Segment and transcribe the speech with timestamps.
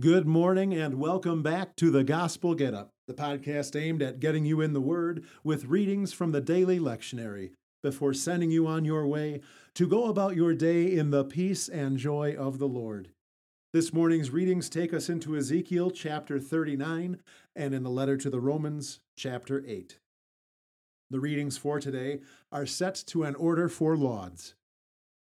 [0.00, 4.46] Good morning and welcome back to the Gospel Get Up, the podcast aimed at getting
[4.46, 7.50] you in the Word with readings from the daily lectionary
[7.82, 9.42] before sending you on your way
[9.74, 13.10] to go about your day in the peace and joy of the Lord.
[13.74, 17.20] This morning's readings take us into Ezekiel chapter 39
[17.54, 19.98] and in the letter to the Romans chapter 8.
[21.10, 22.20] The readings for today
[22.50, 24.54] are set to an order for lauds.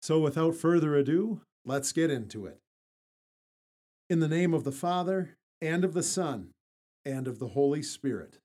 [0.03, 2.59] So without further ado, let's get into it.
[4.13, 6.51] In the name of the Father, and of the Son,
[7.03, 8.37] and of the Holy Spirit.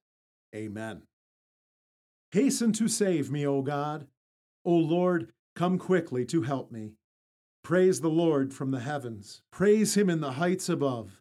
[0.57, 1.03] Amen.
[2.33, 4.07] Hasten to save me, O God.
[4.65, 6.95] O Lord, come quickly to help me.
[7.63, 9.43] Praise the Lord from the heavens.
[9.53, 11.21] Praise him in the heights above.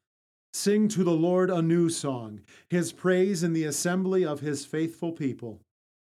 [0.53, 5.11] Sing to the Lord a new song, his praise in the assembly of his faithful
[5.11, 5.59] people.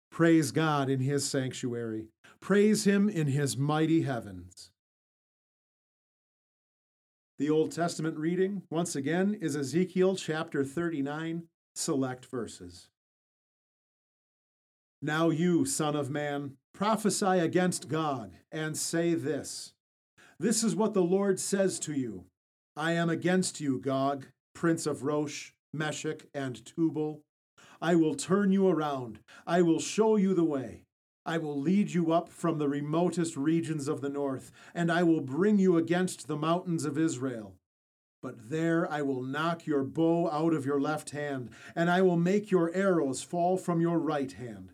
[0.10, 2.08] Praise God in his sanctuary.
[2.42, 4.72] Praise him in his mighty heavens.
[7.40, 12.90] The Old Testament reading, once again, is Ezekiel chapter 39, select verses.
[15.02, 19.74] Now you, Son of Man, prophesy against Gog, and say this
[20.40, 22.26] This is what the Lord says to you
[22.78, 27.22] I am against you, Gog, prince of Rosh, Meshech, and Tubal.
[27.82, 30.84] I will turn you around, I will show you the way.
[31.26, 35.22] I will lead you up from the remotest regions of the north, and I will
[35.22, 37.56] bring you against the mountains of Israel.
[38.22, 42.18] But there I will knock your bow out of your left hand, and I will
[42.18, 44.72] make your arrows fall from your right hand.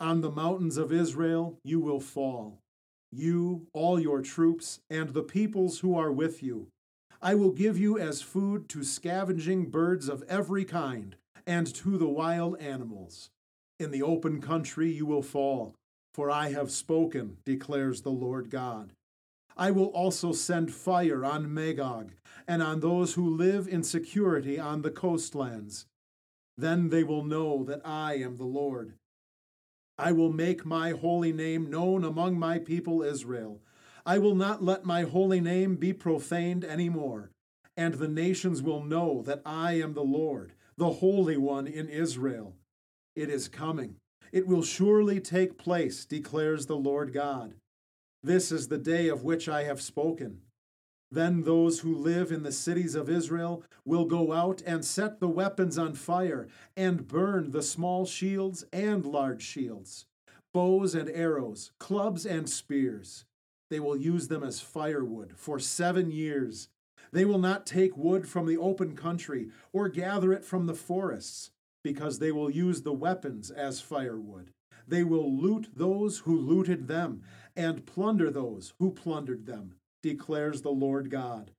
[0.00, 2.60] On the mountains of Israel you will fall,
[3.10, 6.68] you, all your troops, and the peoples who are with you.
[7.20, 12.08] I will give you as food to scavenging birds of every kind, and to the
[12.08, 13.30] wild animals.
[13.78, 15.74] In the open country you will fall,
[16.12, 18.92] for I have spoken, declares the Lord God.
[19.56, 22.12] I will also send fire on Magog
[22.46, 25.86] and on those who live in security on the coastlands.
[26.56, 28.94] Then they will know that I am the Lord.
[29.96, 33.60] I will make my holy name known among my people Israel.
[34.04, 37.30] I will not let my holy name be profaned any more,
[37.76, 42.54] and the nations will know that I am the Lord, the Holy One in Israel.
[43.18, 43.96] It is coming.
[44.30, 47.54] It will surely take place, declares the Lord God.
[48.22, 50.42] This is the day of which I have spoken.
[51.10, 55.26] Then those who live in the cities of Israel will go out and set the
[55.26, 56.46] weapons on fire,
[56.76, 60.06] and burn the small shields and large shields,
[60.54, 63.24] bows and arrows, clubs and spears.
[63.68, 66.68] They will use them as firewood for seven years.
[67.10, 71.50] They will not take wood from the open country or gather it from the forests
[71.92, 74.50] because they will use the weapons as firewood.
[74.86, 77.22] They will loot those who looted them,
[77.56, 81.50] and plunder those who plundered them, declares the Lord God.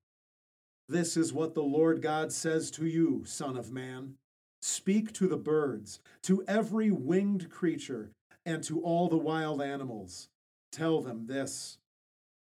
[0.88, 4.18] This is what the Lord God says to you, Son of Man.
[4.62, 8.12] Speak to the birds, to every winged creature,
[8.46, 10.30] and to all the wild animals.
[10.72, 11.80] Tell them this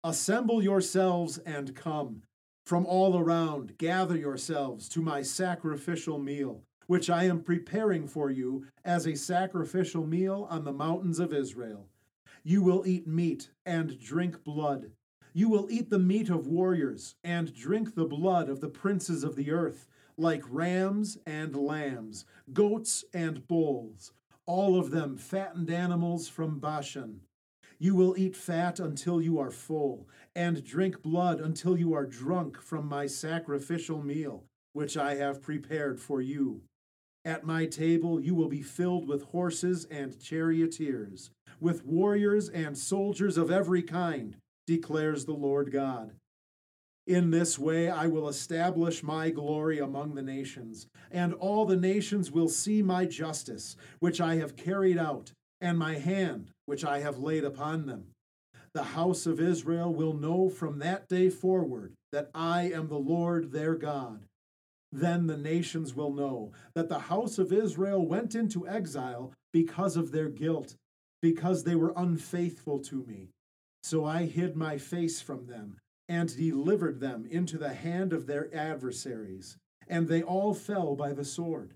[0.03, 2.23] Assemble yourselves and come.
[2.65, 8.67] From all around, gather yourselves to my sacrificial meal which I am preparing for you
[8.85, 11.87] as a sacrificial meal on the mountains of Israel.
[12.43, 14.91] You will eat meat and drink blood.
[15.33, 19.35] You will eat the meat of warriors and drink the blood of the princes of
[19.35, 24.13] the earth, like rams and lambs, goats and bulls,
[24.47, 27.21] all of them fattened animals from Bashan.
[27.79, 32.61] You will eat fat until you are full, and drink blood until you are drunk
[32.61, 36.63] from my sacrificial meal, which I have prepared for you.
[37.27, 43.39] At my table you will be filled with horses and charioteers, with warriors and soldiers
[43.39, 44.37] of every kind,
[44.67, 46.13] declares the Lord God.
[47.07, 52.31] In this way I will establish my glory among the nations, and all the nations
[52.31, 57.19] will see my justice, which I have carried out, and my hand, which I have
[57.19, 58.09] laid upon them.
[58.75, 63.53] The house of Israel will know from that day forward that I am the Lord
[63.53, 64.25] their God
[64.95, 70.13] then the nations will know that the house of Israel went into exile because of
[70.13, 70.77] their guilt,
[71.21, 73.31] because they were unfaithful to me.
[73.83, 78.55] So I hid my face from them and delivered them into the hand of their
[78.55, 79.57] adversaries,
[79.89, 81.75] and they all fell by the sword.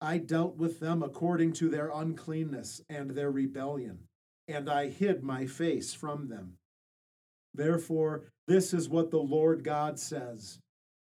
[0.00, 4.00] I dealt with them according to their uncleanness and their rebellion,
[4.48, 6.54] and I hid my face from them.
[7.54, 10.58] Therefore, this is what the Lord God says.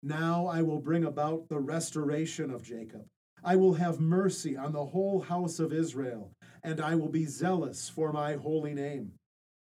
[0.04, 3.06] Now I will bring about the restoration of Jacob.
[3.44, 6.32] I will have mercy on the whole house of Israel,
[6.64, 9.14] and I will be zealous for my holy name.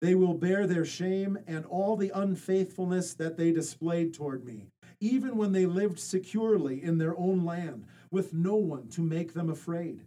[0.01, 4.67] They will bear their shame and all the unfaithfulness that they displayed toward me,
[4.99, 9.49] even when they lived securely in their own land, with no one to make them
[9.49, 10.01] afraid.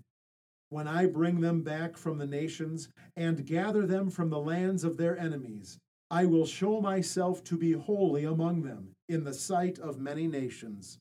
[0.69, 4.97] When I bring them back from the nations and gather them from the lands of
[4.97, 5.79] their enemies,
[6.11, 10.99] I will show myself to be holy among them in the sight of many nations.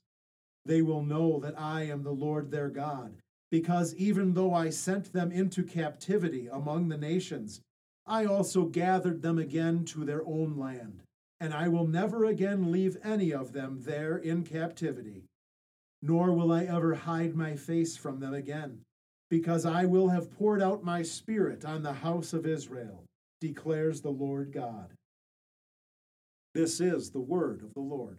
[0.65, 3.15] They will know that I am the Lord their God,
[3.51, 7.61] because even though I sent them into captivity among the nations,
[8.07, 11.01] I also gathered them again to their own land
[11.39, 15.25] and I will never again leave any of them there in captivity.
[16.01, 18.81] Nor will I ever hide my face from them again,
[19.29, 23.03] because I will have poured out my spirit on the house of Israel,
[23.41, 24.94] declares the Lord God.
[26.55, 28.17] This is the word of the Lord.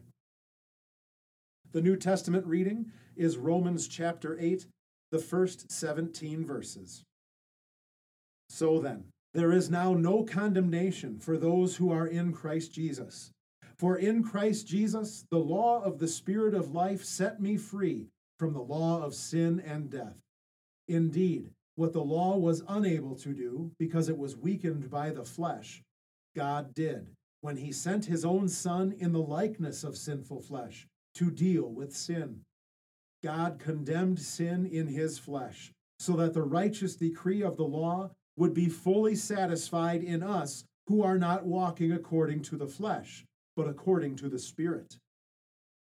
[1.73, 4.67] The New Testament reading is Romans chapter 8,
[5.11, 7.03] the first 17 verses.
[8.51, 13.31] So then, there is now no condemnation for those who are in Christ Jesus.
[13.79, 18.05] For in Christ Jesus, the law of the Spirit of life set me free
[18.39, 20.19] from the law of sin and death.
[20.89, 25.83] Indeed, what the law was unable to do, because it was weakened by the flesh,
[26.35, 27.07] God did
[27.41, 31.95] when he sent his own Son in the likeness of sinful flesh to deal with
[31.95, 32.43] sin.
[33.23, 38.53] God condemned sin in his flesh, so that the righteous decree of the law would
[38.53, 43.25] be fully satisfied in us who are not walking according to the flesh,
[43.57, 44.99] but according to the Spirit.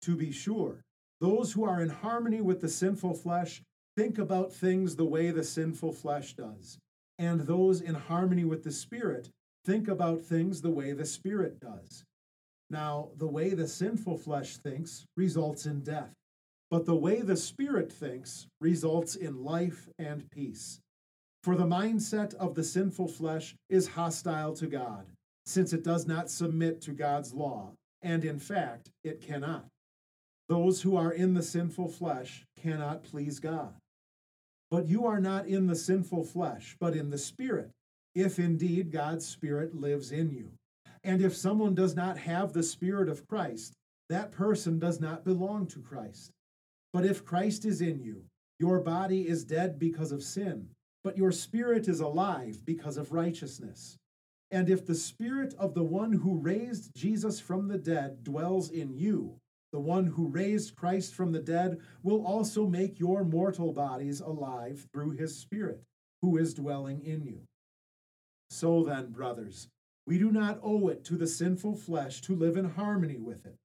[0.04, 0.82] To be sure,
[1.20, 3.62] those who are in harmony with the sinful flesh
[3.96, 6.78] think about things the way the sinful flesh does,
[7.20, 9.30] and those in harmony with the Spirit
[9.68, 12.06] think about things the way the Spirit does.
[12.69, 16.14] Now, the way the sinful flesh thinks results in death,
[16.72, 20.80] but the way the Spirit thinks results in life and peace.
[21.44, 25.06] For the mindset of the sinful flesh is hostile to God,
[25.46, 29.66] since it does not submit to God's law, and in fact, it cannot.
[30.48, 33.74] Those who are in the sinful flesh cannot please God.
[34.72, 37.72] But you are not in the sinful flesh, but in the Spirit,
[38.15, 40.51] if indeed God's Spirit lives in you.
[41.04, 43.74] And if someone does not have the Spirit of Christ,
[44.09, 46.31] that person does not belong to Christ.
[46.94, 48.24] But if Christ is in you,
[48.59, 50.69] your body is dead because of sin
[51.07, 53.98] but your spirit is alive because of righteousness.
[54.51, 58.94] And if the spirit of the one who raised Jesus from the dead dwells in
[58.94, 59.38] you,
[59.71, 64.86] the one who raised Christ from the dead will also make your mortal bodies alive
[64.92, 65.81] through his Spirit,
[66.21, 67.39] who is dwelling in you.
[68.50, 69.68] So then, brothers,
[70.06, 73.56] we do not owe it to the sinful flesh to live in harmony with it.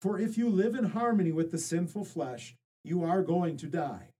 [0.00, 4.10] For if you live in harmony with the sinful flesh, you are going to die.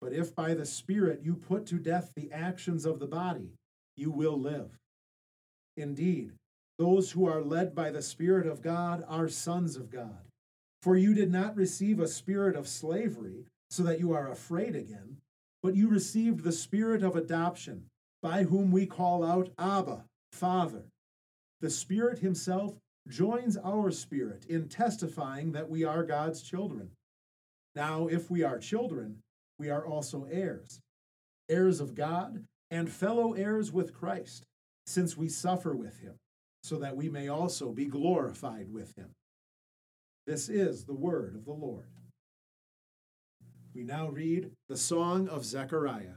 [0.00, 3.54] But if by the Spirit you put to death the actions of the body,
[3.96, 4.76] you will live.
[5.76, 6.32] Indeed,
[6.78, 10.28] those who are led by the Spirit of God are sons of God.
[10.82, 15.16] For you did not receive a spirit of slavery so that you are afraid again,
[15.62, 17.86] but you received the spirit of adoption,
[18.22, 20.84] by whom we call out, Abba, Father.
[21.60, 22.74] The Spirit Himself
[23.08, 26.90] joins our spirit in testifying that we are God's children.
[27.74, 29.18] Now, if we are children,
[29.58, 30.80] we are also heirs,
[31.48, 34.44] heirs of God and fellow heirs with Christ,
[34.86, 36.14] since we suffer with him,
[36.62, 39.08] so that we may also be glorified with him.
[40.26, 41.86] This is the word of the Lord.
[43.74, 46.16] We now read the Song of Zechariah.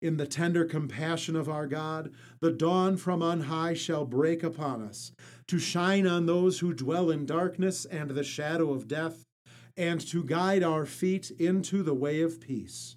[0.00, 4.82] In the tender compassion of our God, the dawn from on high shall break upon
[4.82, 5.12] us,
[5.48, 9.24] to shine on those who dwell in darkness and the shadow of death,
[9.76, 12.96] and to guide our feet into the way of peace.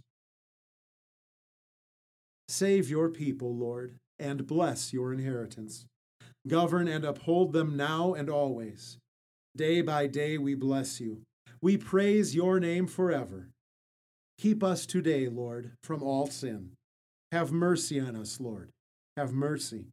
[2.47, 5.87] Save your people, Lord and bless your inheritance.
[6.47, 8.97] Govern and uphold them now and always.
[9.57, 11.23] Day by day we bless you.
[11.59, 13.49] We praise your name forever.
[14.37, 16.71] Keep us today, Lord, from all sin.
[17.31, 18.69] Have mercy on us, Lord.
[19.17, 19.85] Have mercy.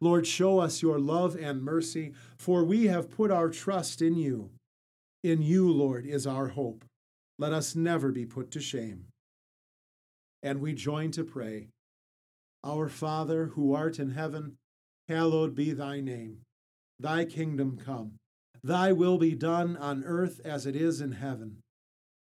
[0.00, 4.50] Lord, show us your love and mercy, for we have put our trust in you.
[5.22, 6.84] In you, Lord, is our hope.
[7.38, 9.06] Let us never be put to shame.
[10.42, 11.68] And we join to pray
[12.64, 14.56] Our Father, who art in heaven,
[15.08, 16.42] hallowed be thy name.
[16.98, 18.12] Thy kingdom come.
[18.62, 21.58] Thy will be done on earth as it is in heaven.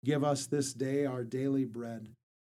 [0.05, 2.09] Give us this day our daily bread,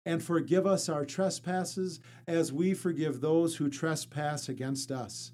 [0.07, 5.33] and forgive us our trespasses as we forgive those who trespass against us.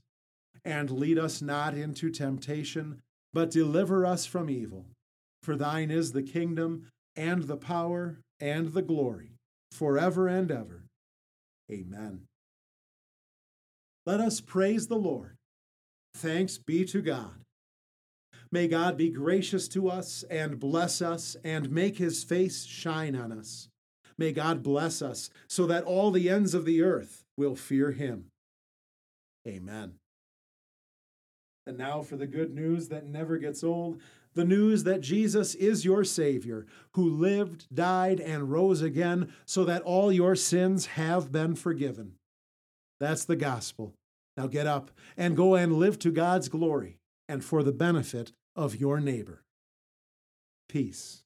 [0.66, 3.00] And lead us not into temptation,
[3.34, 4.88] but deliver us from evil.
[5.44, 9.34] For thine is the kingdom, and the power, and the glory,
[9.72, 10.86] forever and ever.
[11.72, 12.22] Amen.
[14.08, 15.36] Let us praise the Lord.
[16.16, 17.44] Thanks be to God.
[18.52, 23.32] May God be gracious to us and bless us and make his face shine on
[23.32, 23.70] us.
[24.18, 28.26] May God bless us so that all the ends of the earth will fear him.
[29.48, 29.94] Amen.
[31.66, 34.00] And now for the good news that never gets old
[34.36, 39.84] the news that Jesus is your Savior, who lived, died, and rose again so that
[39.84, 42.14] all your sins have been forgiven.
[43.00, 43.94] That's the gospel.
[44.36, 48.76] Now get up and go and live to God's glory and for the benefit of
[48.76, 49.44] your neighbor.
[50.68, 51.23] Peace.